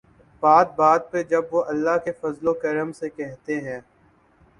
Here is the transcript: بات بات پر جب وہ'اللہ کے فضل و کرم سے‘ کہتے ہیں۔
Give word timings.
بات 0.43 0.69
بات 0.75 1.11
پر 1.11 1.21
جب 1.23 1.43
وہ'اللہ 1.51 1.97
کے 2.05 2.11
فضل 2.21 2.47
و 2.47 2.53
کرم 2.53 2.91
سے‘ 2.91 3.09
کہتے 3.09 3.59
ہیں۔ 3.61 3.79